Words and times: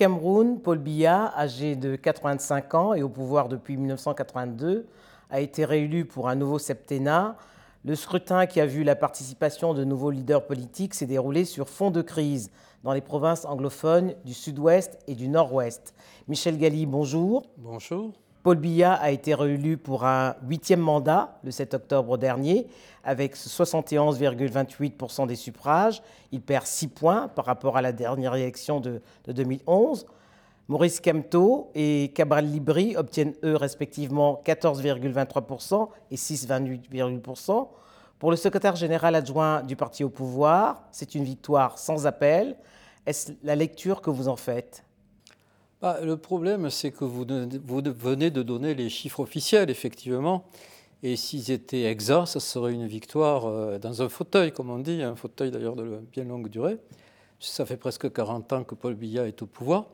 Cameroun, 0.00 0.60
Paul 0.60 0.78
Biya, 0.78 1.30
âgé 1.36 1.76
de 1.76 1.94
85 1.94 2.74
ans 2.74 2.94
et 2.94 3.02
au 3.02 3.10
pouvoir 3.10 3.50
depuis 3.50 3.76
1982, 3.76 4.86
a 5.28 5.40
été 5.40 5.66
réélu 5.66 6.06
pour 6.06 6.30
un 6.30 6.36
nouveau 6.36 6.58
septennat. 6.58 7.36
Le 7.84 7.94
scrutin 7.94 8.46
qui 8.46 8.62
a 8.62 8.66
vu 8.66 8.82
la 8.82 8.96
participation 8.96 9.74
de 9.74 9.84
nouveaux 9.84 10.10
leaders 10.10 10.46
politiques 10.46 10.94
s'est 10.94 11.04
déroulé 11.04 11.44
sur 11.44 11.68
fond 11.68 11.90
de 11.90 12.00
crise 12.00 12.50
dans 12.82 12.94
les 12.94 13.02
provinces 13.02 13.44
anglophones 13.44 14.14
du 14.24 14.32
sud-ouest 14.32 14.98
et 15.06 15.14
du 15.14 15.28
nord-ouest. 15.28 15.92
Michel 16.28 16.56
Galli, 16.56 16.86
bonjour. 16.86 17.42
Bonjour. 17.58 18.14
Paul 18.42 18.56
Biya 18.56 18.94
a 18.94 19.10
été 19.10 19.34
réélu 19.34 19.76
pour 19.76 20.04
un 20.04 20.34
huitième 20.46 20.80
mandat 20.80 21.38
le 21.44 21.50
7 21.50 21.74
octobre 21.74 22.16
dernier 22.16 22.66
avec 23.04 23.36
71,28% 23.36 25.26
des 25.26 25.36
suffrages. 25.36 26.02
Il 26.32 26.40
perd 26.40 26.64
6 26.64 26.88
points 26.88 27.28
par 27.28 27.44
rapport 27.44 27.76
à 27.76 27.82
la 27.82 27.92
dernière 27.92 28.34
élection 28.34 28.80
de, 28.80 29.02
2011. 29.26 30.06
Maurice 30.68 31.00
Kamto 31.00 31.70
et 31.74 32.12
Cabral 32.14 32.46
Libri 32.46 32.96
obtiennent 32.96 33.34
eux 33.44 33.56
respectivement 33.56 34.40
14,23% 34.46 35.88
et 36.10 36.16
6,28%. 36.16 37.68
Pour 38.18 38.30
le 38.30 38.36
secrétaire 38.36 38.76
général 38.76 39.16
adjoint 39.16 39.62
du 39.62 39.76
parti 39.76 40.02
au 40.02 40.08
pouvoir, 40.08 40.84
c'est 40.92 41.14
une 41.14 41.24
victoire 41.24 41.76
sans 41.76 42.06
appel. 42.06 42.56
Est-ce 43.04 43.32
la 43.42 43.56
lecture 43.56 44.00
que 44.00 44.08
vous 44.08 44.28
en 44.28 44.36
faites? 44.36 44.84
Bah, 45.80 45.98
le 46.02 46.18
problème, 46.18 46.68
c'est 46.68 46.90
que 46.90 47.04
vous, 47.04 47.24
venez 47.24 48.30
de 48.30 48.42
donner 48.42 48.74
les 48.74 48.90
chiffres 48.90 49.20
officiels, 49.20 49.70
effectivement. 49.70 50.44
Et 51.02 51.16
s'ils 51.16 51.50
étaient 51.50 51.84
exacts, 51.84 52.26
ça 52.26 52.40
serait 52.40 52.74
une 52.74 52.86
victoire 52.86 53.46
euh, 53.46 53.78
dans 53.78 54.02
un 54.02 54.10
fauteuil, 54.10 54.52
comme 54.52 54.68
on 54.68 54.78
dit, 54.78 55.02
un 55.02 55.16
fauteuil 55.16 55.50
d'ailleurs 55.50 55.76
de 55.76 56.00
bien 56.12 56.24
longue 56.24 56.48
durée. 56.48 56.76
Ça 57.38 57.64
fait 57.64 57.78
presque 57.78 58.12
40 58.12 58.52
ans 58.52 58.64
que 58.64 58.74
Paul 58.74 58.94
Biya 58.94 59.26
est 59.26 59.40
au 59.40 59.46
pouvoir. 59.46 59.86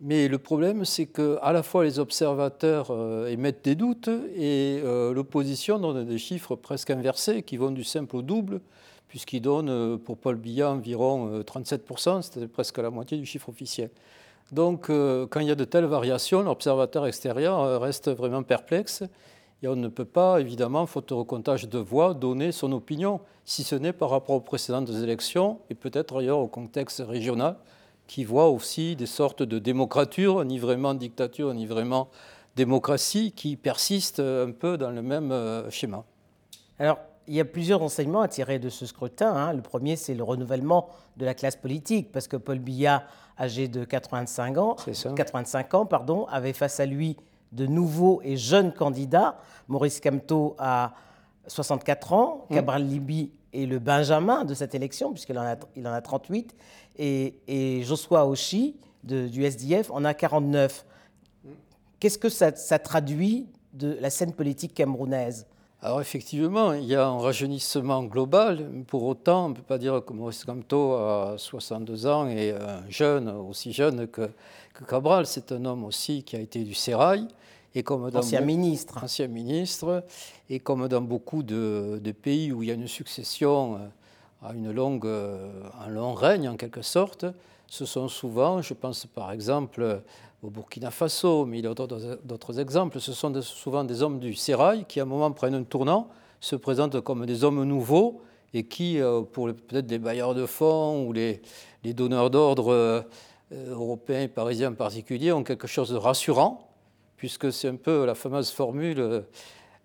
Mais 0.00 0.28
le 0.28 0.38
problème, 0.38 0.86
c'est 0.86 1.06
que 1.06 1.38
à 1.42 1.52
la 1.52 1.62
fois 1.62 1.84
les 1.84 1.98
observateurs 1.98 2.86
euh, 2.90 3.26
émettent 3.26 3.64
des 3.64 3.74
doutes 3.74 4.08
et 4.08 4.80
euh, 4.82 5.12
l'opposition 5.12 5.78
donne 5.78 6.06
des 6.06 6.18
chiffres 6.18 6.56
presque 6.56 6.88
inversés 6.88 7.42
qui 7.42 7.58
vont 7.58 7.72
du 7.72 7.84
simple 7.84 8.16
au 8.16 8.22
double, 8.22 8.62
puisqu'ils 9.08 9.42
donnent 9.42 9.98
pour 9.98 10.16
Paul 10.16 10.36
Biya 10.36 10.70
environ 10.70 11.40
37%, 11.40 12.22
c'est 12.22 12.48
presque 12.48 12.78
la 12.78 12.90
moitié 12.90 13.18
du 13.18 13.26
chiffre 13.26 13.50
officiel. 13.50 13.90
Donc, 14.52 14.88
euh, 14.88 15.26
quand 15.26 15.40
il 15.40 15.46
y 15.46 15.50
a 15.50 15.54
de 15.54 15.64
telles 15.64 15.84
variations, 15.84 16.42
l'observateur 16.42 17.06
extérieur 17.06 17.60
euh, 17.60 17.78
reste 17.78 18.08
vraiment 18.08 18.42
perplexe 18.42 19.02
et 19.62 19.68
on 19.68 19.76
ne 19.76 19.88
peut 19.88 20.04
pas, 20.04 20.40
évidemment, 20.40 20.86
faute 20.86 21.08
de 21.08 21.14
recomptage 21.14 21.68
de 21.68 21.78
voix, 21.78 22.14
donner 22.14 22.52
son 22.52 22.72
opinion, 22.72 23.20
si 23.44 23.64
ce 23.64 23.74
n'est 23.74 23.92
par 23.92 24.10
rapport 24.10 24.36
aux 24.36 24.40
précédentes 24.40 24.90
élections 24.90 25.58
et 25.68 25.74
peut-être 25.74 26.20
ailleurs 26.20 26.38
au 26.38 26.46
contexte 26.46 27.02
régional, 27.06 27.56
qui 28.06 28.24
voit 28.24 28.48
aussi 28.48 28.96
des 28.96 29.06
sortes 29.06 29.42
de 29.42 29.58
démocrature, 29.58 30.44
ni 30.44 30.58
vraiment 30.58 30.94
dictature, 30.94 31.52
ni 31.52 31.66
vraiment 31.66 32.08
démocratie, 32.56 33.32
qui 33.32 33.56
persistent 33.56 34.20
un 34.20 34.52
peu 34.52 34.78
dans 34.78 34.90
le 34.90 35.02
même 35.02 35.32
euh, 35.32 35.68
schéma. 35.70 36.04
Il 37.28 37.34
y 37.34 37.40
a 37.40 37.44
plusieurs 37.44 37.82
enseignements 37.82 38.22
à 38.22 38.28
tirer 38.28 38.58
de 38.58 38.70
ce 38.70 38.86
scrutin. 38.86 39.34
Hein. 39.34 39.52
Le 39.52 39.60
premier, 39.60 39.96
c'est 39.96 40.14
le 40.14 40.24
renouvellement 40.24 40.88
de 41.18 41.26
la 41.26 41.34
classe 41.34 41.56
politique, 41.56 42.10
parce 42.10 42.26
que 42.26 42.36
Paul 42.36 42.58
Biya, 42.58 43.04
âgé 43.38 43.68
de 43.68 43.84
85 43.84 44.56
ans, 44.56 44.76
85 45.14 45.74
ans 45.74 45.86
pardon, 45.86 46.26
avait 46.26 46.54
face 46.54 46.80
à 46.80 46.86
lui 46.86 47.16
de 47.52 47.66
nouveaux 47.66 48.20
et 48.24 48.36
jeunes 48.36 48.72
candidats. 48.72 49.38
Maurice 49.68 50.00
Kamto 50.00 50.56
a 50.58 50.94
64 51.46 52.12
ans, 52.14 52.46
mmh. 52.48 52.54
Cabral 52.54 52.86
Libi 52.86 53.30
est 53.52 53.66
le 53.66 53.78
Benjamin 53.78 54.44
de 54.44 54.54
cette 54.54 54.74
élection, 54.74 55.12
puisqu'il 55.12 55.38
en 55.38 55.46
a, 55.46 55.56
il 55.76 55.86
en 55.86 55.92
a 55.92 56.00
38, 56.00 56.56
et, 56.98 57.82
Joshua 57.84 58.26
Oshi 58.26 58.76
du 59.04 59.44
SDF 59.44 59.90
en 59.90 60.04
a 60.04 60.14
49. 60.14 60.84
Qu'est-ce 62.00 62.18
que 62.18 62.28
ça 62.28 62.78
traduit 62.78 63.48
de 63.74 63.96
la 64.00 64.10
scène 64.10 64.32
politique 64.32 64.74
camerounaise? 64.74 65.46
Alors 65.80 66.00
effectivement, 66.00 66.72
il 66.72 66.86
y 66.86 66.96
a 66.96 67.06
un 67.06 67.18
rajeunissement 67.20 68.02
global. 68.02 68.68
Pour 68.88 69.04
autant, 69.04 69.46
on 69.46 69.48
ne 69.50 69.54
peut 69.54 69.62
pas 69.62 69.78
dire 69.78 70.02
que 70.04 70.12
Maurice 70.12 70.44
Kamto 70.44 70.94
a 70.94 71.36
62 71.38 72.06
ans 72.06 72.26
et 72.26 72.50
un 72.50 72.82
jeune, 72.88 73.28
aussi 73.28 73.72
jeune 73.72 74.08
que, 74.08 74.28
Cabral. 74.88 75.26
C'est 75.26 75.52
un 75.52 75.64
homme 75.64 75.84
aussi 75.84 76.24
qui 76.24 76.34
a 76.34 76.40
été 76.40 76.64
du 76.64 76.74
Sérail. 76.74 77.28
Et 77.76 77.84
comme 77.84 78.10
dans 78.10 78.18
ancien 78.18 78.40
ministre. 78.40 78.98
Ancien 79.04 79.28
ministre. 79.28 80.04
Et 80.50 80.58
comme 80.58 80.88
dans 80.88 81.00
beaucoup 81.00 81.44
de, 81.44 82.00
pays 82.22 82.50
où 82.50 82.64
il 82.64 82.68
y 82.70 82.72
a 82.72 82.74
une 82.74 82.88
succession 82.88 83.76
euh, 83.76 84.48
à 84.48 84.54
une 84.54 84.72
longue, 84.72 85.06
euh, 85.06 85.48
un 85.80 85.88
long 85.88 86.12
règne 86.12 86.48
en 86.48 86.56
quelque 86.56 86.82
sorte, 86.82 87.24
ce 87.68 87.84
sont 87.84 88.08
souvent, 88.08 88.62
je 88.62 88.74
pense 88.74 89.06
par 89.06 89.30
exemple 89.30 90.02
au 90.42 90.50
Burkina 90.50 90.90
Faso, 90.90 91.44
mais 91.44 91.58
il 91.58 91.64
y 91.64 91.68
a 91.68 91.74
d'autres 91.74 92.60
exemples. 92.60 93.00
Ce 93.00 93.12
sont 93.12 93.40
souvent 93.42 93.84
des 93.84 94.02
hommes 94.02 94.18
du 94.18 94.34
sérail 94.34 94.84
qui, 94.86 95.00
à 95.00 95.02
un 95.02 95.06
moment, 95.06 95.32
prennent 95.32 95.54
un 95.54 95.64
tournant, 95.64 96.08
se 96.40 96.56
présentent 96.56 97.00
comme 97.00 97.26
des 97.26 97.44
hommes 97.44 97.64
nouveaux 97.64 98.22
et 98.54 98.64
qui, 98.64 99.00
euh, 99.00 99.22
pour 99.22 99.46
peut-être 99.48 99.90
les 99.90 99.98
bailleurs 99.98 100.34
de 100.34 100.46
fonds 100.46 101.06
ou 101.06 101.12
les, 101.12 101.42
donneurs 101.84 102.30
d'ordre 102.30 102.72
euh, 102.72 103.02
européens 103.52 104.22
et 104.22 104.28
parisiens 104.28 104.70
en 104.70 104.74
particulier, 104.74 105.32
ont 105.32 105.42
quelque 105.42 105.66
chose 105.66 105.90
de 105.90 105.96
rassurant, 105.96 106.70
puisque 107.16 107.52
c'est 107.52 107.68
un 107.68 107.76
peu 107.76 108.04
la 108.04 108.14
fameuse 108.14 108.50
formule 108.50 109.00
euh, 109.00 109.20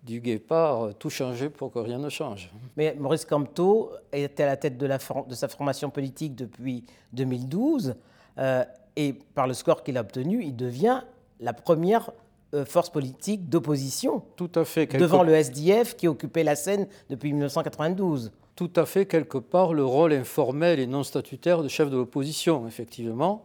du 0.04 0.20
guépard, 0.20 0.94
tout 0.98 1.10
changer 1.10 1.48
pour 1.48 1.72
que 1.72 1.78
rien 1.78 1.98
ne 1.98 2.10
change. 2.10 2.52
Mais 2.76 2.94
Maurice 2.98 3.24
Camteau 3.24 3.90
était 4.12 4.44
à 4.44 4.46
la 4.46 4.56
tête 4.56 4.76
de, 4.76 4.88
sa 5.34 5.48
formation 5.48 5.90
politique 5.90 6.34
depuis 6.34 6.84
2012. 7.14 7.96
Et 8.96 9.12
par 9.12 9.46
le 9.46 9.54
score 9.54 9.82
qu'il 9.82 9.96
a 9.96 10.00
obtenu, 10.00 10.42
il 10.42 10.54
devient 10.54 11.02
la 11.40 11.52
première 11.52 12.10
euh, 12.54 12.64
force 12.64 12.90
politique 12.90 13.48
d'opposition. 13.48 14.22
Tout 14.36 14.50
à 14.54 14.64
fait. 14.64 14.86
Devant 14.86 15.22
le 15.22 15.34
SDF 15.34 15.96
qui 15.96 16.06
occupait 16.06 16.44
la 16.44 16.54
scène 16.54 16.86
depuis 17.10 17.32
1992. 17.32 18.32
Tout 18.54 18.70
à 18.76 18.86
fait, 18.86 19.06
quelque 19.06 19.38
part, 19.38 19.74
le 19.74 19.84
rôle 19.84 20.12
informel 20.12 20.78
et 20.78 20.86
non 20.86 21.02
statutaire 21.02 21.62
de 21.62 21.68
chef 21.68 21.90
de 21.90 21.96
l'opposition, 21.96 22.68
effectivement, 22.68 23.44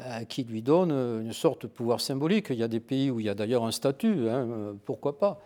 euh, 0.00 0.24
qui 0.24 0.44
lui 0.44 0.60
donne 0.60 0.90
une 0.90 1.32
sorte 1.32 1.62
de 1.62 1.66
pouvoir 1.68 2.02
symbolique. 2.02 2.48
Il 2.50 2.56
y 2.56 2.62
a 2.62 2.68
des 2.68 2.80
pays 2.80 3.10
où 3.10 3.20
il 3.20 3.26
y 3.26 3.30
a 3.30 3.34
d'ailleurs 3.34 3.64
un 3.64 3.72
statut, 3.72 4.28
hein, 4.28 4.46
euh, 4.50 4.72
pourquoi 4.84 5.18
pas. 5.18 5.40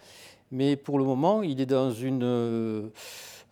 Mais 0.50 0.74
pour 0.74 0.98
le 0.98 1.04
moment, 1.04 1.42
il 1.42 1.60
est 1.60 1.66
dans 1.66 1.92
une 1.92 2.90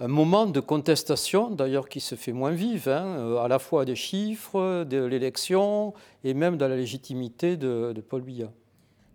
un 0.01 0.09
moment 0.09 0.47
de 0.47 0.61
contestation, 0.61 1.51
d'ailleurs 1.51 1.89
qui 1.89 2.01
se 2.01 2.15
fait 2.15 2.33
moins 2.33 2.51
vive, 2.51 2.89
hein, 2.89 3.05
euh, 3.05 3.39
à 3.39 3.49
la 3.49 3.59
fois 3.59 3.85
des 3.85 3.95
chiffres, 3.95 4.85
de 4.85 5.05
l'élection 5.05 5.95
et 6.25 6.35
même 6.35 6.57
de 6.57 6.65
la 6.65 6.77
légitimité 6.77 7.57
de, 7.57 7.95
Paul 8.09 8.23
Biya. 8.23 8.51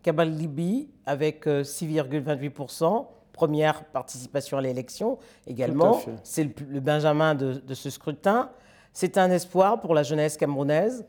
Kabal 0.04 0.32
Libi, 0.32 0.90
avec 1.06 1.46
6,28%, 1.46 2.84
euh, 2.84 3.04
première 3.34 3.84
participation 3.86 4.58
à 4.58 4.62
l'élection 4.62 5.18
également. 5.48 6.00
C'est 6.24 6.46
le, 6.46 6.80
benjamin 6.80 7.36
de 7.36 7.74
ce 7.74 7.90
scrutin. 7.90 8.50
C'est 8.94 9.18
un 9.18 9.32
espoir 9.32 9.80
pour 9.80 9.94
la 9.94 10.04
jeunesse 10.04 10.38
camerounaise 10.38 11.06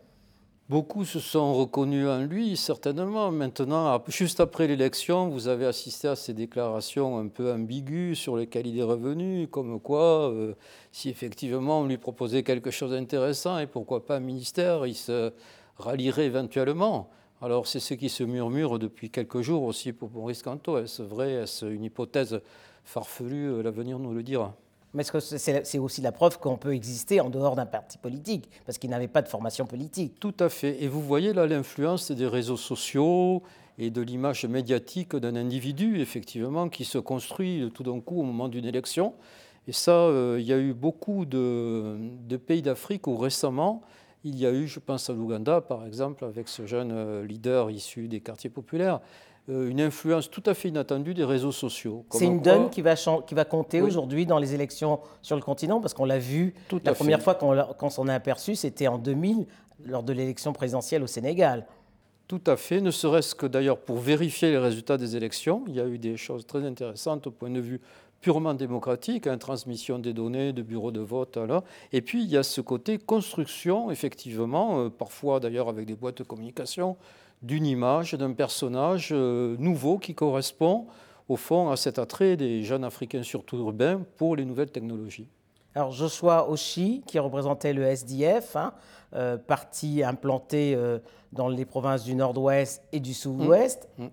Beaucoup 0.71 1.05
se 1.05 1.19
sont 1.19 1.53
reconnus 1.53 2.07
en 2.07 2.21
lui, 2.21 2.57
certainement. 2.57 3.33
Maintenant, 3.33 4.01
juste 4.07 4.39
après 4.39 4.69
l'élection, 4.69 5.29
vous 5.29 5.49
avez 5.49 5.67
assisté 5.67 6.07
à 6.07 6.15
ces 6.15 6.33
déclarations 6.33 7.19
un 7.19 7.27
peu 7.27 7.53
ambiguës 7.53 8.17
sur 8.17 8.37
lesquelles 8.37 8.69
il 8.69 8.79
est 8.79 8.85
revenu, 8.85 9.49
comme 9.49 9.81
quoi, 9.81 10.31
euh, 10.31 10.55
si 10.93 11.09
effectivement 11.09 11.81
on 11.81 11.87
lui 11.87 11.99
proposait 11.99 12.45
quelque 12.45 12.71
chose 12.71 12.93
d'intéressant, 12.93 13.59
et 13.59 13.67
pourquoi 13.67 14.07
pas 14.07 14.19
un 14.19 14.21
ministère, 14.21 14.87
il 14.87 14.95
se 14.95 15.33
rallierait 15.77 16.27
éventuellement. 16.27 17.11
Alors 17.43 17.67
c'est 17.67 17.81
ce 17.81 17.95
qui 17.95 18.09
se 18.09 18.23
murmure 18.23 18.79
depuis 18.79 19.11
quelques 19.11 19.41
jours 19.41 19.65
aussi 19.65 19.93
pour 19.93 20.13
Maurice 20.13 20.45
Canto. 20.45 20.79
Est-ce 20.79 21.03
vrai? 21.03 21.33
Est-ce 21.33 21.67
une 21.67 21.83
hypothèse 21.83 22.41
farfelue? 22.85 23.61
L'avenir 23.61 23.99
nous 23.99 24.15
le 24.15 24.23
dira. 24.23 24.55
Mais 24.93 25.05
c'est 25.05 25.79
aussi 25.79 26.01
la 26.01 26.13
preuve 26.13 26.39
qu'on 26.39 26.57
peut 26.57 26.75
exister 26.75 27.21
en 27.21 27.31
dehors 27.31 27.55
d'un 27.55 27.67
parti 27.67 27.97
politique, 27.99 28.51
parce 28.67 28.79
qu'il 28.79 28.91
n'avait 28.91 29.09
pas 29.09 29.23
de 29.23 29.29
formation 29.29 29.67
politique. 29.67 30.19
Tout 30.19 30.35
à 30.41 30.49
fait. 30.49 30.83
Et 30.83 30.89
vous 30.89 31.01
voyez 31.01 31.33
là 31.33 31.47
l'influence 31.47 32.11
des 32.11 32.27
réseaux 32.27 32.57
sociaux 32.57 33.43
et 33.79 33.91
de 33.91 34.01
l'image 34.03 34.45
médiatique 34.45 35.15
d'un 35.17 35.37
individu, 35.37 36.01
effectivement, 36.01 36.69
qui 36.69 36.85
se 36.85 36.99
construit 36.99 37.71
tout 37.73 37.85
d'un 37.85 38.01
coup 38.01 38.21
au 38.21 38.25
moment 38.25 38.49
d'une 38.49 38.67
élection. 38.67 39.15
Et 39.69 39.73
ça, 39.73 39.93
euh, 39.93 40.39
il 40.41 40.47
y 40.47 40.53
a 40.53 40.59
eu 40.59 40.75
beaucoup 40.75 41.25
de, 41.25 41.97
de 42.27 42.37
pays 42.37 42.63
d'Afrique 42.63 43.07
où 43.07 43.17
récemment, 43.17 43.83
il 44.25 44.39
y 44.39 44.47
a 44.47 44.53
eu, 44.53 44.67
je 44.67 44.81
pense 44.81 45.09
à 45.09 45.13
l'Ouganda 45.13 45.61
par 45.61 45.87
exemple, 45.87 46.25
avec 46.25 46.49
ce 46.49 46.67
jeune 46.67 46.91
euh, 46.93 47.25
leader 47.25 47.71
issu 47.71 48.09
des 48.09 48.21
quartiers 48.21 48.51
populaires, 48.51 49.01
une 49.51 49.81
influence 49.81 50.31
tout 50.31 50.43
à 50.47 50.55
fait 50.55 50.69
inattendue 50.69 51.15
des 51.15 51.25
réseaux 51.25 51.53
sociaux. 51.53 52.05
C'est 52.11 52.27
une 52.27 52.41
donne 52.41 52.71
qui 52.71 52.83
va, 52.83 52.95
qui 52.95 53.35
va 53.35 53.45
compter 53.45 53.83
aujourd'hui 53.83 54.27
dans 54.27 54.39
les 54.39 54.55
élections 54.55 55.01
sur 55.23 55.37
le 55.37 55.43
continent, 55.43 55.81
parce 55.81 55.95
qu'on 55.95 56.05
l'a 56.05 56.19
vu, 56.19 56.55
la 56.85 56.95
première 56.95 57.23
fois 57.23 57.35
qu'on 57.35 57.91
s'en 57.91 58.09
est 58.09 58.15
aperçu, 58.15 58.55
c'était 58.55 58.89
en 58.89 58.99
2000, 58.99 59.47
lors 59.87 60.03
de 60.03 60.13
l'élection 60.13 60.53
présidentielle 60.53 61.03
au 61.03 61.07
Sénégal. 61.07 61.67
Tout 62.29 62.43
à 62.47 62.57
fait, 62.57 62.81
ne 62.81 62.91
serait-ce 62.91 63.35
que 63.35 63.47
d'ailleurs 63.47 63.79
pour 63.79 63.99
vérifier 63.99 64.51
les 64.51 64.59
résultats 64.59 64.97
des 64.97 65.17
élections. 65.17 65.65
Il 65.67 65.75
y 65.75 65.81
a 65.81 65.87
eu 65.87 65.99
des 65.99 66.17
choses 66.17 66.47
très 66.47 66.65
intéressantes 66.65 67.27
au 67.27 67.33
point 67.33 67.51
de 67.51 67.61
vue 67.61 67.81
purement 68.21 68.55
démocratique, 68.55 69.27
hein, 69.27 69.39
transmission 69.39 69.99
des 69.99 70.13
données, 70.13 70.53
de 70.53 70.63
bureaux 70.63 70.93
de 70.93 71.01
vote. 71.01 71.39
Là. 71.39 71.65
Et 71.93 72.03
puis, 72.03 72.23
il 72.23 72.31
y 72.31 72.37
a 72.37 72.43
ce 72.43 72.61
côté 72.61 72.99
construction, 72.99 73.91
effectivement, 73.91 74.79
euh, 74.79 74.91
parfois 74.91 75.41
d'ailleurs 75.41 75.69
avec 75.69 75.87
des 75.87 75.95
boîtes 75.95 76.19
de 76.19 76.23
communication, 76.23 76.97
d'une 77.43 77.67
image, 77.67 78.15
d'un 78.15 78.33
personnage 78.33 79.11
euh, 79.13 79.57
nouveau 79.59 79.99
qui 79.99 80.15
correspond, 80.15 80.87
au 81.29 81.37
fond, 81.37 81.71
à 81.71 81.77
cet 81.77 81.99
attrait 81.99 82.37
des 82.37 82.63
jeunes 82.63 82.85
Africains, 82.85 83.23
surtout 83.23 83.59
urbains, 83.59 84.03
pour 84.17 84.37
les 84.37 84.45
nouvelles 84.45 84.71
technologies. 84.71 85.29
Alors 85.75 85.93
Joshua 85.93 86.51
Oshi, 86.51 87.03
qui 87.07 87.19
représentait 87.19 87.73
le 87.73 87.85
SDF, 87.85 88.57
hein, 88.57 88.73
euh, 89.15 89.37
parti 89.37 90.03
implanté 90.03 90.77
dans 91.33 91.49
les 91.49 91.65
provinces 91.65 92.05
du 92.05 92.15
Nord-Ouest 92.15 92.83
et 92.91 92.99
du 92.99 93.15
Sud-Ouest, 93.15 93.89
mmh. 93.97 94.05
Mmh 94.05 94.11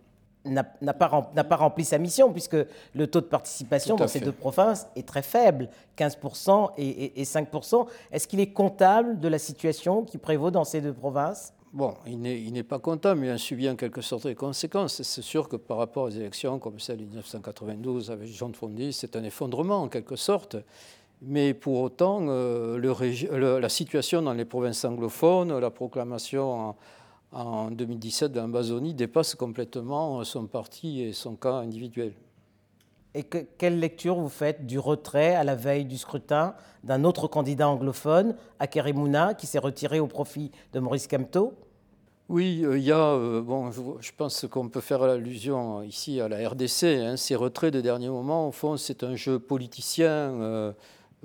n'a 0.52 0.64
pas, 0.94 1.10
pas, 1.10 1.56
rempli 1.56 1.84
sa 1.84 1.98
mission, 1.98 2.32
puisque 2.32 2.58
le 2.94 3.08
taux 3.08 3.22
de 3.22 3.26
participation 3.26 3.96
dans 3.96 4.08
ces 4.08 4.20
deux 4.20 4.32
provinces 4.32 4.88
est 4.96 5.08
très 5.08 5.22
faible, 5.22 5.70
15% 5.98 6.72
et, 6.78 7.24
5%. 7.24 7.88
Est-ce 8.12 8.28
qu'il 8.28 8.40
est 8.40 8.52
comptable 8.52 9.20
de 9.20 9.28
la 9.28 9.40
situation 9.40 10.04
qui 10.04 10.18
prévaut 10.18 10.52
dans 10.52 10.64
ces 10.64 10.82
deux 10.82 10.94
provinces? 10.94 11.54
Bon, 11.74 11.96
il 12.06 12.20
n'est 12.22 12.64
pas 12.64 12.80
comptable, 12.80 13.20
mais 13.20 13.28
il 13.28 13.32
a 13.32 13.38
subi 13.38 13.70
en 13.70 13.76
quelque 13.76 14.02
sorte 14.02 14.26
les 14.26 14.36
conséquences. 14.36 15.02
C'est 15.02 15.22
sûr 15.22 15.50
que 15.50 15.58
par 15.58 15.78
rapport 15.78 16.04
aux 16.04 16.10
élections 16.10 16.60
comme 16.60 16.80
celle 16.80 16.98
de 16.98 17.04
1992 17.04 18.10
avec 18.10 18.30
Jean 18.30 18.50
de 18.50 18.56
Fondy, 18.56 18.94
c'est 18.94 19.16
un 19.16 19.24
effondrement 19.24 19.84
en 19.84 19.90
quelque 19.90 20.16
sorte. 20.16 20.56
Mais 21.22 21.54
pour 21.54 21.82
autant, 21.82 22.26
euh, 22.30 23.60
la 23.60 23.70
situation 23.70 24.22
dans 24.22 24.34
les 24.34 24.46
provinces 24.46 24.86
anglophones, 24.86 25.58
la 25.60 25.70
proclamation 25.70 26.70
en, 26.70 26.76
en 27.32 27.72
2017 27.72 28.36
l'Ambazonie 28.36 28.94
dépasse 28.94 29.36
complètement 29.36 30.24
son 30.24 30.48
parti 30.48 31.02
et 31.02 31.12
son 31.12 31.36
cas 31.36 31.56
individuel. 31.56 32.14
Et 33.18 33.24
quelle 33.24 33.80
lecture 33.80 34.14
vous 34.14 34.30
faites 34.30 34.68
du 34.68 34.78
retrait 34.78 35.34
à 35.34 35.44
la 35.44 35.56
veille 35.56 35.86
du 35.86 35.98
scrutin 35.98 36.54
d'un 36.84 37.04
autre 37.04 37.28
candidat 37.28 37.68
anglophone, 37.68 38.36
Akerimuna, 38.60 39.34
qui 39.34 39.48
s'est 39.48 39.58
retiré 39.58 40.00
au 40.00 40.06
profit 40.06 40.52
de 40.74 40.80
Maurice 40.80 41.08
Kamto 41.08 41.56
oui, 42.30 42.62
euh, 42.66 42.78
il 42.78 42.84
y 42.84 42.92
a, 42.92 43.14
euh, 43.14 43.42
bon, 43.42 43.72
je, 43.72 44.12
pense 44.18 44.46
qu'on 44.52 44.68
peut 44.68 44.82
faire 44.82 45.02
allusion 45.02 45.82
ici 45.84 46.20
à 46.20 46.28
la 46.28 46.50
RDC. 46.50 46.84
Hein, 46.84 47.16
ces 47.16 47.38
retraits 47.38 47.74
de 47.74 47.80
dernier 47.80 48.10
moment, 48.10 48.50
au 48.50 48.52
fond, 48.52 48.76
c'est 48.76 49.04
un 49.04 49.16
jeu 49.16 49.40
politicien 49.40 50.10
euh, 50.10 50.74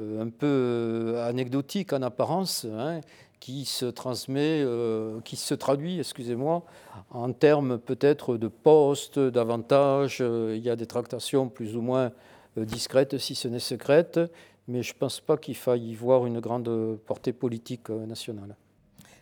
un 0.00 0.28
peu 0.28 1.16
anecdotique 1.24 1.92
en 1.92 2.02
apparence, 2.02 2.66
hein, 2.72 3.00
qui 3.42 3.64
se 3.64 3.86
transmet, 3.86 4.62
euh, 4.62 5.20
qui 5.22 5.34
se 5.34 5.52
traduit, 5.52 5.98
excusez-moi, 5.98 6.62
en 7.10 7.32
termes 7.32 7.76
peut-être 7.76 8.36
de 8.36 8.46
postes, 8.46 9.18
d'avantages. 9.18 10.18
Euh, 10.20 10.54
il 10.56 10.62
y 10.62 10.70
a 10.70 10.76
des 10.76 10.86
tractations 10.86 11.48
plus 11.48 11.74
ou 11.74 11.80
moins 11.80 12.12
euh, 12.56 12.64
discrètes, 12.64 13.18
si 13.18 13.34
ce 13.34 13.48
n'est 13.48 13.58
secrètes, 13.58 14.20
mais 14.68 14.84
je 14.84 14.94
ne 14.94 14.98
pense 15.00 15.18
pas 15.18 15.36
qu'il 15.36 15.56
faille 15.56 15.90
y 15.90 15.94
voir 15.96 16.24
une 16.24 16.38
grande 16.38 16.96
portée 17.04 17.32
politique 17.32 17.88
nationale. 17.90 18.54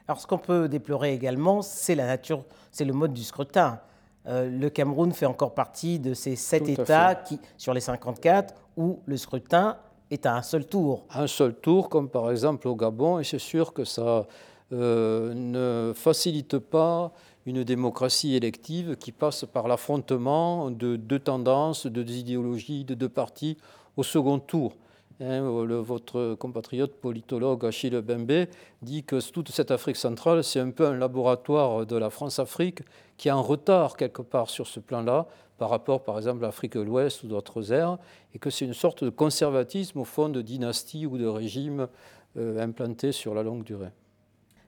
Alors, 0.07 0.21
ce 0.21 0.27
qu'on 0.27 0.37
peut 0.37 0.69
déplorer 0.69 1.15
également, 1.15 1.63
c'est 1.63 1.95
la 1.95 2.05
nature, 2.05 2.45
c'est 2.73 2.85
le 2.85 2.93
mode 2.93 3.15
du 3.15 3.23
scrutin. 3.23 3.81
le 4.27 4.69
Cameroun 4.69 5.13
fait 5.13 5.25
encore 5.25 5.55
partie 5.55 5.99
de 5.99 6.13
ces 6.13 6.37
sept 6.37 6.69
États 6.69 7.15
qui, 7.15 7.41
sur 7.57 7.73
les 7.73 7.81
54 7.81 8.53
où 8.77 9.01
le 9.07 9.17
scrutin 9.17 9.79
est 10.11 10.27
à 10.27 10.37
un 10.37 10.43
seul 10.43 10.67
tour. 10.67 11.05
Un 11.15 11.27
seul 11.27 11.55
tour, 11.55 11.89
comme 11.89 12.09
par 12.09 12.31
exemple 12.31 12.69
au 12.69 12.75
Gabon, 12.75 13.19
et 13.19 13.25
c'est 13.25 13.39
sûr 13.39 13.73
que 13.73 13.85
ça 13.85 14.27
euh, 14.73 15.35
ne 15.35 15.93
facilite 15.95 16.59
pas 16.59 17.13
une 17.47 17.65
démocratie 17.65 18.37
élective 18.37 18.97
qui 18.97 19.13
passe 19.13 19.45
par 19.45 19.67
l'affrontement 19.67 20.71
de 20.71 20.97
deux 20.97 21.19
tendances, 21.19 21.87
de 21.87 22.03
deux 22.03 22.13
idéologies, 22.13 22.85
de 22.85 22.95
deux 22.95 23.09
partis 23.09 23.57
au 23.97 24.03
second 24.03 24.39
tour. 24.39 24.75
Hein, 25.23 25.43
votre 25.83 26.35
compatriote 26.37 26.95
politologue 26.95 27.67
Achille 27.67 28.01
Bembe 28.01 28.47
dit 28.81 29.05
que 29.05 29.21
toute 29.31 29.51
cette 29.51 29.71
Afrique 29.71 29.97
centrale, 29.97 30.43
c'est 30.43 30.61
un 30.61 30.71
peu 30.71 30.87
un 30.87 30.97
laboratoire 30.97 31.85
de 31.85 31.97
la 31.97 32.09
France-Afrique 32.09 32.81
qui 33.19 33.29
est 33.29 33.33
en 33.33 33.43
retard 33.43 33.99
quelque 33.99 34.23
part 34.23 34.49
sur 34.49 34.67
ce 34.67 34.81
plan-là 34.81 35.27
par 35.61 35.69
rapport, 35.69 36.03
par 36.03 36.17
exemple, 36.17 36.43
à 36.43 36.47
l'Afrique 36.47 36.73
de 36.73 36.81
l'Ouest 36.81 37.23
ou 37.23 37.27
d'autres 37.27 37.71
aires, 37.71 37.99
et 38.35 38.39
que 38.39 38.49
c'est 38.49 38.65
une 38.65 38.73
sorte 38.73 39.05
de 39.05 39.11
conservatisme 39.11 39.99
au 39.99 40.05
fond 40.05 40.31
de 40.31 40.41
dynastie 40.41 41.05
ou 41.05 41.19
de 41.19 41.27
régime 41.27 41.87
euh, 42.39 42.59
implanté 42.63 43.13
sur 43.13 43.35
la 43.35 43.43
longue 43.43 43.63
durée. 43.63 43.91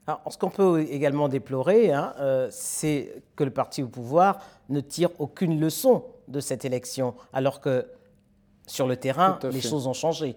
Alors, 0.07 0.21
ce 0.29 0.37
qu'on 0.37 0.51
peut 0.51 0.83
également 0.83 1.31
déplorer, 1.31 1.93
hein, 1.93 2.13
euh, 2.21 2.49
c'est 2.51 3.23
que 3.37 3.43
le 3.43 3.51
parti 3.51 3.83
au 3.83 3.89
pouvoir 3.89 4.41
ne 4.69 4.81
tire 4.81 5.09
aucune 5.19 5.59
leçon 5.59 6.05
de 6.29 6.41
cette 6.41 6.67
élection, 6.67 7.15
alors 7.33 7.63
que 7.63 7.87
sur 8.67 8.87
le 8.87 8.97
terrain, 8.97 9.39
les 9.51 9.63
choses 9.63 9.87
ont 9.87 9.95
changé. 9.95 10.37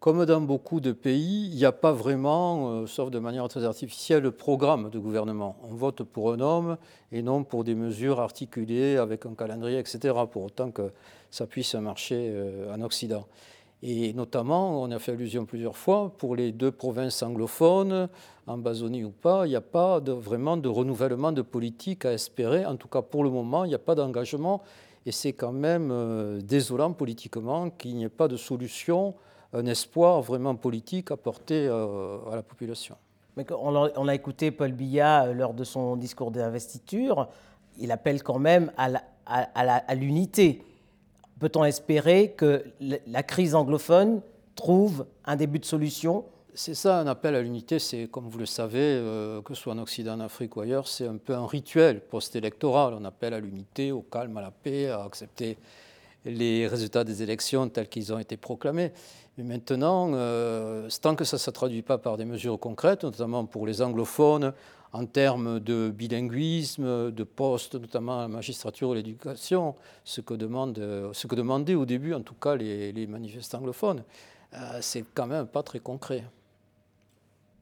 Comme 0.00 0.24
dans 0.26 0.40
beaucoup 0.40 0.80
de 0.80 0.92
pays, 0.92 1.48
il 1.50 1.56
n'y 1.56 1.64
a 1.64 1.72
pas 1.72 1.90
vraiment, 1.90 2.70
euh, 2.70 2.86
sauf 2.86 3.10
de 3.10 3.18
manière 3.18 3.48
très 3.48 3.64
artificielle, 3.64 4.22
de 4.22 4.28
programme 4.28 4.90
de 4.90 4.98
gouvernement. 5.00 5.56
On 5.68 5.74
vote 5.74 6.04
pour 6.04 6.32
un 6.32 6.38
homme 6.38 6.76
et 7.10 7.20
non 7.20 7.42
pour 7.42 7.64
des 7.64 7.74
mesures 7.74 8.20
articulées 8.20 8.96
avec 8.96 9.26
un 9.26 9.34
calendrier, 9.34 9.76
etc., 9.80 10.14
pour 10.30 10.44
autant 10.44 10.70
que 10.70 10.92
ça 11.32 11.48
puisse 11.48 11.74
marcher 11.74 12.30
euh, 12.30 12.72
en 12.72 12.80
Occident. 12.82 13.26
Et 13.82 14.12
notamment, 14.12 14.80
on 14.80 14.88
a 14.92 15.00
fait 15.00 15.12
allusion 15.12 15.44
plusieurs 15.46 15.76
fois, 15.76 16.12
pour 16.16 16.36
les 16.36 16.52
deux 16.52 16.70
provinces 16.70 17.20
anglophones, 17.24 18.08
en 18.46 18.56
Basonie 18.56 19.02
ou 19.02 19.10
pas, 19.10 19.46
il 19.46 19.50
n'y 19.50 19.56
a 19.56 19.60
pas 19.60 19.98
vraiment 19.98 20.56
de 20.56 20.68
renouvellement 20.68 21.32
de 21.32 21.42
politique 21.42 22.04
à 22.04 22.12
espérer. 22.12 22.64
En 22.64 22.76
tout 22.76 22.88
cas, 22.88 23.02
pour 23.02 23.24
le 23.24 23.30
moment, 23.30 23.64
il 23.64 23.68
n'y 23.68 23.74
a 23.74 23.80
pas 23.80 23.96
d'engagement. 23.96 24.62
Et 25.06 25.12
c'est 25.12 25.32
quand 25.32 25.52
même 25.52 25.90
euh, 25.90 26.40
désolant 26.40 26.92
politiquement 26.92 27.70
qu'il 27.70 27.96
n'y 27.96 28.04
ait 28.04 28.08
pas 28.08 28.28
de 28.28 28.36
solution 28.36 29.14
un 29.52 29.66
espoir 29.66 30.20
vraiment 30.22 30.54
politique 30.54 31.10
apporté 31.10 31.66
euh, 31.66 32.18
à 32.30 32.36
la 32.36 32.42
population. 32.42 32.96
Mais 33.36 33.46
on 33.52 34.08
a 34.08 34.14
écouté 34.14 34.50
Paul 34.50 34.72
Biya 34.72 35.26
euh, 35.26 35.32
lors 35.32 35.54
de 35.54 35.64
son 35.64 35.96
discours 35.96 36.30
d'investiture, 36.30 37.28
il 37.78 37.92
appelle 37.92 38.22
quand 38.22 38.38
même 38.38 38.72
à 38.76 39.94
l'unité. 39.94 40.62
Peut-on 41.38 41.64
espérer 41.64 42.32
que 42.32 42.64
la 42.80 43.22
crise 43.22 43.54
anglophone 43.54 44.20
trouve 44.56 45.06
un 45.24 45.36
début 45.36 45.60
de 45.60 45.64
solution? 45.64 46.24
C'est 46.52 46.74
ça, 46.74 46.98
un 46.98 47.06
appel 47.06 47.36
à 47.36 47.40
l'unité, 47.40 47.78
c'est, 47.78 48.08
comme 48.08 48.28
vous 48.28 48.38
le 48.40 48.46
savez, 48.46 48.80
euh, 48.80 49.40
que 49.42 49.54
ce 49.54 49.62
soit 49.62 49.74
en 49.74 49.78
Occident, 49.78 50.14
en 50.14 50.20
Afrique 50.20 50.56
ou 50.56 50.60
ailleurs, 50.62 50.88
c'est 50.88 51.06
un 51.06 51.16
peu 51.16 51.32
un 51.32 51.46
rituel 51.46 52.00
post-électoral. 52.00 52.94
On 52.98 53.04
appelle 53.04 53.32
à 53.32 53.38
l'unité, 53.38 53.92
au 53.92 54.02
calme, 54.02 54.36
à 54.38 54.40
la 54.40 54.50
paix, 54.50 54.88
à 54.88 55.04
accepter 55.04 55.56
les 56.24 56.66
résultats 56.66 57.04
des 57.04 57.22
élections 57.22 57.68
tels 57.68 57.88
qu'ils 57.88 58.12
ont 58.12 58.18
été 58.18 58.36
proclamés. 58.36 58.92
Mais 59.36 59.44
maintenant, 59.44 60.10
euh, 60.14 60.88
tant 61.00 61.14
que 61.14 61.24
ça 61.24 61.36
ne 61.36 61.40
se 61.40 61.50
traduit 61.50 61.82
pas 61.82 61.98
par 61.98 62.16
des 62.16 62.24
mesures 62.24 62.58
concrètes, 62.58 63.04
notamment 63.04 63.46
pour 63.46 63.66
les 63.66 63.82
anglophones, 63.82 64.52
en 64.92 65.06
termes 65.06 65.60
de 65.60 65.90
bilinguisme, 65.90 67.12
de 67.12 67.24
postes, 67.24 67.74
notamment 67.74 68.18
à 68.18 68.22
la 68.22 68.28
magistrature 68.28 68.88
ou 68.90 68.94
l'éducation, 68.94 69.74
ce, 70.04 70.20
que 70.20 70.34
ce 70.34 71.26
que 71.26 71.34
demandaient 71.34 71.74
au 71.74 71.84
début, 71.84 72.14
en 72.14 72.22
tout 72.22 72.34
cas, 72.34 72.56
les, 72.56 73.06
manifestants 73.06 73.58
anglophones, 73.58 74.02
euh, 74.54 74.78
c'est 74.80 75.04
quand 75.14 75.26
même 75.26 75.46
pas 75.46 75.62
très 75.62 75.78
concret. 75.78 76.24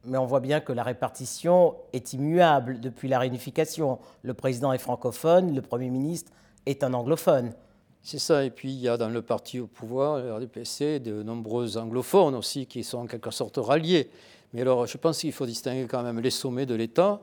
Mais 0.05 0.19
on 0.19 0.27
voit 0.27 0.41
bien 0.41 0.61
que 0.61 0.73
la 0.73 0.85
répartition 0.85 1.75
est 1.93 2.13
immuable 2.13 2.79
depuis 2.79 3.09
la 3.09 3.19
réunification. 3.19 3.99
Le 4.23 4.35
président 4.35 4.73
est 4.73 4.79
francophone, 4.79 5.55
le 5.55 5.63
Premier 5.63 5.91
ministre 5.91 6.31
est 6.65 6.85
un 6.85 6.95
anglophone. 6.95 7.53
C'est 8.09 8.21
ça, 8.21 8.45
et 8.45 8.51
puis 8.51 8.71
il 8.71 8.79
y 8.79 8.89
a 8.89 8.97
dans 8.97 9.09
le 9.09 9.21
parti 9.21 9.59
au 9.59 9.67
pouvoir, 9.67 10.21
le 10.21 10.33
RDPC, 10.33 11.01
de 11.01 11.25
nombreux 11.25 11.77
anglophones 11.77 12.37
aussi 12.37 12.67
qui 12.67 12.85
sont 12.85 12.99
en 12.99 13.07
quelque 13.07 13.33
sorte 13.33 13.57
ralliés. 13.57 14.11
Mais 14.53 14.61
alors 14.61 14.87
je 14.87 14.97
pense 14.97 15.19
qu'il 15.19 15.33
faut 15.33 15.45
distinguer 15.45 15.89
quand 15.89 16.05
même 16.05 16.21
les 16.21 16.31
sommets 16.31 16.67
de 16.67 16.77
l'État, 16.77 17.21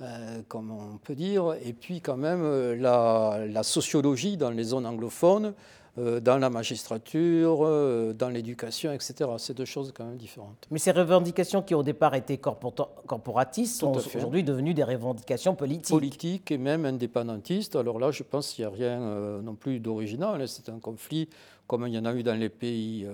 euh, 0.00 0.42
comme 0.48 0.72
on 0.72 0.98
peut 0.98 1.14
dire, 1.14 1.54
et 1.64 1.72
puis 1.72 2.00
quand 2.00 2.16
même 2.16 2.40
euh, 2.42 3.46
la 3.46 3.62
sociologie 3.62 4.36
dans 4.36 4.50
les 4.50 4.64
zones 4.64 4.86
anglophones, 4.86 5.54
dans 5.96 6.38
la 6.38 6.50
magistrature, 6.50 7.64
euh, 7.64 8.12
dans 8.12 8.28
l'éducation, 8.28 8.92
etc. 8.92 9.30
C'est 9.38 9.56
deux 9.56 9.64
choses 9.64 9.92
quand 9.94 10.04
même 10.04 10.16
différentes. 10.16 10.66
Mais 10.70 10.80
ces 10.80 10.90
revendications 10.90 11.62
qui 11.62 11.74
au 11.74 11.84
départ 11.84 12.14
étaient 12.16 12.38
corporatistes 12.38 13.78
sont 13.78 13.92
aujourd'hui 13.92 14.42
devenues 14.42 14.74
des 14.74 14.82
revendications 14.82 15.54
politiques. 15.54 15.94
Politiques 15.94 16.50
et 16.50 16.58
même 16.58 16.84
indépendantistes. 16.84 17.76
Alors 17.76 18.00
là, 18.00 18.10
je 18.10 18.24
pense 18.24 18.52
qu'il 18.52 18.64
n'y 18.64 18.72
a 18.72 18.74
rien 18.74 19.00
euh, 19.02 19.40
non 19.40 19.54
plus 19.54 19.78
d'original. 19.78 20.48
C'est 20.48 20.68
un 20.68 20.80
conflit 20.80 21.28
comme 21.68 21.86
il 21.86 21.94
y 21.94 21.98
en 21.98 22.04
a 22.06 22.12
eu 22.12 22.22
dans 22.22 22.38
les 22.38 22.50
pays 22.50 23.06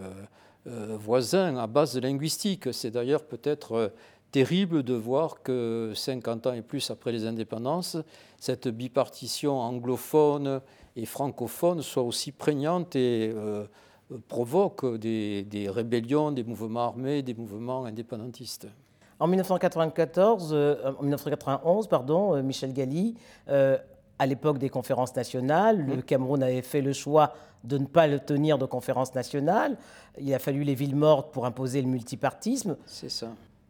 voisins 0.67 1.57
à 1.57 1.67
base 1.67 1.99
linguistique. 1.99 2.73
C'est 2.73 2.91
d'ailleurs 2.91 3.25
peut-être 3.25 3.93
terrible 4.31 4.83
de 4.83 4.95
voir 4.95 5.43
que 5.43 5.93
50 5.95 6.47
ans 6.47 6.53
et 6.53 6.63
plus 6.63 6.91
après 6.91 7.13
les 7.13 7.27
indépendances, 7.27 7.97
cette 8.39 8.69
bipartition 8.69 9.59
anglophone 9.59 10.61
et 10.97 11.07
francophone 11.07 11.83
soit 11.83 12.03
aussi 12.03 12.33
prégnante 12.33 12.97
et 12.97 13.33
euh, 13.35 13.67
provoque 14.29 14.97
des, 14.97 15.69
rébellions, 15.69 16.33
des 16.33 16.45
mouvements 16.45 16.87
armés, 16.87 17.23
des 17.23 17.35
mouvements 17.35 17.85
indépendantistes. 17.85 18.67
En 19.19 19.27
1994, 19.27 20.53
1991, 21.03 21.85
euh, 21.85 21.89
pardon, 21.89 22.35
euh, 22.35 22.43
Michel 22.43 22.73
Galli 22.73 23.15
à 23.47 24.27
l'époque 24.27 24.59
des 24.59 24.69
conférences 24.69 25.17
nationales. 25.17 25.87
Le 25.87 25.97
mmh. 25.97 26.03
Cameroun 26.03 26.43
avait 26.43 26.61
fait 26.61 26.83
le 26.83 26.93
choix 26.93 27.33
de 27.65 27.79
ne 27.79 27.87
pas 27.87 28.07
le 28.07 28.19
tenir 28.19 28.59
de 28.59 28.67
conférences 28.67 29.15
nationales. 29.15 29.79
Il 30.19 30.33
a 30.35 30.39
fallu 30.39 30.63
les 30.63 30.75
villes 30.75 30.97
mortes 30.97 31.33
pour 31.33 31.47
imposer 31.47 31.81
le 31.81 31.89
multipartisme. 31.89 32.77
C'est 32.85 33.09
ça. 33.09 33.29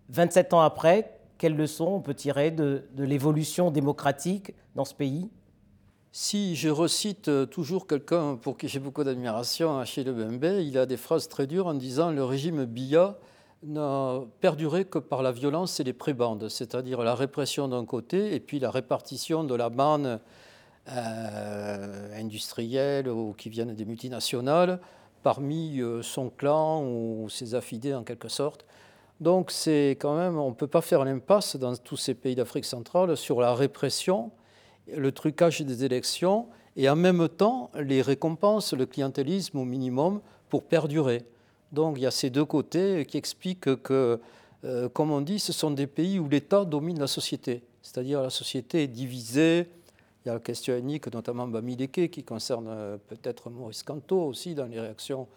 27 0.09 0.53
ans 0.55 0.61
après, 0.61 1.21
quelles 1.39 1.57
leçons 1.57 1.87
on 1.87 2.01
peut 2.01 2.15
tirer 2.15 2.51
de, 2.51 2.85
l'évolution 2.99 3.71
démocratique 3.71 4.53
dans 4.75 4.85
ce 4.85 4.95
pays? 4.95 5.31
Si 6.13 6.57
je 6.57 6.69
recite 6.69 7.29
euh, 7.29 7.47
toujours 7.47 7.87
quelqu'un 7.87 8.37
pour 8.37 8.59
qui 8.59 8.69
j'ai 8.69 8.81
beaucoup 8.81 9.05
d'admiration, 9.05 9.79
Achille 9.79 10.11
Bembe, 10.11 10.45
il 10.61 10.77
a 10.77 10.87
des 10.87 10.97
phrases 10.97 11.29
très 11.29 11.47
dures 11.47 11.69
en 11.69 11.75
disant 11.75 12.11
le 12.11 12.25
régime 12.25 12.65
Biya 12.65 13.17
n'a 13.63 14.21
perduré 14.41 14.85
que 14.87 14.99
par 14.99 15.23
la 15.23 15.31
violence 15.31 15.79
et 15.79 15.85
les 15.85 15.93
prébandes, 15.93 16.49
c'est-à-dire 16.49 17.03
la 17.03 17.15
répression 17.15 17.69
d'un 17.69 17.85
côté 17.85 18.35
et 18.35 18.41
puis 18.41 18.59
la 18.59 18.71
répartition 18.71 19.45
de 19.45 19.55
la 19.55 19.71
manne 19.71 20.19
euh, 20.89 22.21
industrielle 22.21 23.09
ou 23.09 23.35
qui 23.35 23.49
viennent 23.49 23.75
des 23.75 23.85
multinationales 23.85 24.81
parmi 25.23 25.81
euh, 25.81 26.03
son 26.03 26.31
clan 26.31 26.83
ou 26.83 27.29
ses 27.29 27.55
affidés 27.55 27.95
en 27.95 28.03
quelque 28.03 28.29
sorte. 28.29 28.65
Donc 29.21 29.51
c'est 29.51 29.91
quand 30.01 30.17
même, 30.17 30.39
on 30.39 30.49
ne 30.49 30.55
peut 30.55 30.67
pas 30.67 30.81
faire 30.81 31.05
l'impasse 31.05 31.55
dans 31.55 31.77
tous 31.77 31.99
ces 31.99 32.15
pays 32.15 32.35
d'Afrique 32.35 32.65
centrale 32.65 33.17
sur 33.17 33.41
la 33.41 33.55
répression, 33.55 34.33
le 34.97 35.13
trucage 35.13 35.61
des 35.61 35.85
élections 35.85 36.47
et 36.77 36.89
en 36.89 36.97
même 36.97 37.29
temps 37.29 37.71
les 37.79 38.03
récompenses, 38.03 38.73
le 38.73 38.87
clientélisme 38.87 39.59
au 39.59 39.65
minimum 39.65 40.21
pour 40.49 40.65
perdurer. 40.65 41.25
Donc 41.73 41.97
il 41.99 42.03
y 42.03 42.07
a 42.07 42.11
ces 42.11 42.31
deux 42.31 42.45
côtés 42.45 43.05
qui 43.07 43.17
expliquent 43.17 43.83
que, 43.83 44.21
euh, 44.65 44.89
comme 44.89 45.11
on 45.11 45.21
dit, 45.21 45.39
ce 45.39 45.53
sont 45.53 45.71
des 45.71 45.87
pays 45.87 46.19
où 46.19 46.29
l'État 46.29 46.65
domine 46.65 46.99
la 46.99 47.07
société. 47.07 47.63
C'est-à-dire 47.83 48.23
la 48.23 48.31
société 48.31 48.85
est 48.85 48.89
divisée. 48.89 49.69
Il 50.25 50.29
y 50.29 50.31
a 50.31 50.35
la 50.35 50.41
question 50.41 50.75
ethnique, 50.75 51.13
notamment 51.13 51.49
Bamileke, 51.49 52.11
qui 52.11 52.23
concerne 52.25 52.67
euh, 52.69 52.97
peut-être 53.09 53.51
Maurice 53.51 53.83
Canto 53.83 54.21
aussi 54.21 54.55
dans 54.55 54.67
les 54.67 54.81
réactions 54.81 55.29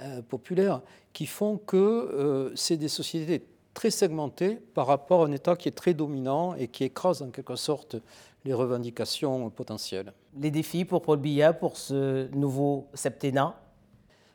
euh, 0.00 0.22
populaires, 0.22 0.80
qui 1.12 1.26
font 1.26 1.58
que 1.58 2.52
c'est 2.56 2.76
des 2.76 2.88
sociétés 2.88 3.44
très 3.74 3.90
segmentées 3.90 4.56
par 4.74 4.86
rapport 4.86 5.22
à 5.22 5.26
un 5.26 5.32
État 5.32 5.56
qui 5.56 5.68
est 5.68 5.72
très 5.72 5.92
dominant 5.92 6.54
et 6.54 6.68
qui 6.68 6.84
écrase 6.84 7.20
en 7.22 7.30
quelque 7.30 7.56
sorte 7.56 7.96
les 8.44 8.54
revendications 8.54 9.50
potentielles. 9.50 10.12
Les 10.40 10.50
défis 10.50 10.84
pour 10.84 11.02
Paul 11.02 11.18
Biya 11.18 11.52
pour 11.52 11.76
ce 11.76 12.28
nouveau 12.34 12.86
septennat? 12.94 13.54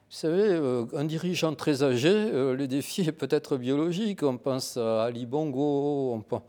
Vous 0.10 0.15
savez, 0.15 0.41
euh, 0.41 0.86
un 0.93 1.05
dirigeant 1.05 1.53
très 1.53 1.84
âgé, 1.84 2.12
le 2.31 2.65
défi 2.65 3.01
est 3.01 3.12
peut-être 3.12 3.58
biologique. 3.58 4.24
On 4.24 4.38
pense 4.38 4.75
à 4.77 5.03
Ali 5.03 5.25
Bongo. 5.25 6.13
On 6.13 6.22
pense, 6.22 6.41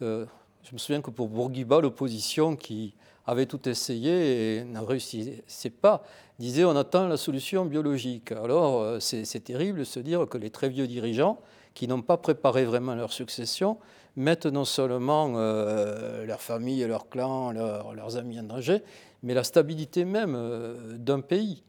je 0.00 0.72
me 0.72 0.78
souviens 0.78 1.00
que 1.00 1.10
pour 1.10 1.28
Bourguiba, 1.28 1.80
l'opposition 1.80 2.56
qui 2.56 2.94
avait 3.26 3.46
tout 3.46 3.68
essayé 3.68 4.58
et 4.58 4.64
n'a 4.64 4.82
réussi 4.82 5.42
pas, 5.80 6.02
disait 6.38 6.64
on 6.64 6.76
attend 6.76 7.08
la 7.08 7.16
solution 7.16 7.64
biologique. 7.64 8.32
Alors 8.32 8.80
euh, 8.80 9.00
c'est 9.00 9.44
terrible 9.44 9.80
de 9.80 9.84
se 9.84 10.00
dire 10.00 10.26
que 10.28 10.38
les 10.38 10.50
très 10.50 10.68
vieux 10.68 10.86
dirigeants, 10.86 11.38
qui 11.76 11.86
n'ont 11.86 12.02
pas 12.02 12.16
préparé 12.16 12.64
vraiment 12.64 12.94
leur 12.94 13.12
succession, 13.12 13.76
mettent 14.16 14.46
non 14.46 14.64
seulement 14.64 15.34
euh, 15.36 16.24
leur 16.24 16.40
famille, 16.40 16.82
leur 16.86 17.08
clan, 17.10 17.52
leurs 17.52 18.16
amis 18.16 18.40
en 18.40 18.44
danger, 18.44 18.82
mais 19.22 19.34
la 19.34 19.44
stabilité 19.44 20.06
même 20.06 20.34
euh, 20.34 20.96
d'un 20.96 21.20
pays. 21.20 21.62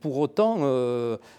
Pour 0.00 0.16
autant, 0.16 0.60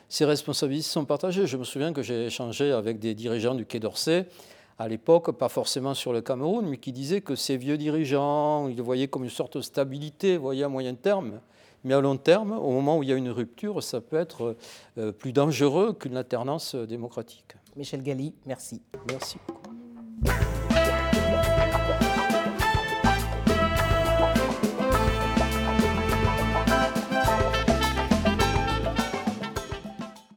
ces 0.07 0.23
responsabilités 0.23 0.87
sont 0.87 1.03
partagées. 1.03 1.47
Je 1.47 1.57
me 1.57 1.63
souviens 1.63 1.93
que 1.93 2.03
j'ai 2.03 2.27
échangé 2.27 2.71
avec 2.71 2.99
des 2.99 3.15
dirigeants 3.15 3.55
du 3.55 3.65
Quai 3.65 3.79
d'Orsay 3.79 4.27
à 4.79 4.87
l'époque, 4.87 5.31
pas 5.31 5.49
forcément 5.49 5.93
sur 5.93 6.13
le 6.13 6.21
Cameroun, 6.21 6.65
mais 6.65 6.77
qui 6.77 6.93
disaient 6.93 7.21
que 7.21 7.35
ces 7.35 7.57
vieux 7.57 7.77
dirigeants, 7.77 8.69
ils 8.69 8.77
le 8.77 8.83
voyaient 8.83 9.09
comme 9.09 9.25
une 9.25 9.29
sorte 9.29 9.57
de 9.57 9.61
stabilité, 9.61 10.37
voyaient 10.37 10.63
à 10.63 10.69
moyen 10.69 10.93
terme. 10.93 11.41
Mais 11.83 11.93
à 11.93 12.01
long 12.01 12.17
terme, 12.17 12.51
au 12.51 12.71
moment 12.71 12.97
où 12.97 13.03
il 13.03 13.09
y 13.09 13.13
a 13.13 13.15
une 13.15 13.29
rupture, 13.29 13.81
ça 13.83 14.01
peut 14.01 14.17
être 14.17 14.55
euh, 14.97 15.11
plus 15.11 15.31
dangereux 15.31 15.93
qu'une 15.93 16.17
alternance 16.17 16.75
démocratique. 16.75 17.55
Michel 17.75 18.03
Galli, 18.03 18.33
merci. 18.45 18.81
Merci 19.09 19.37
beaucoup. 19.47 20.48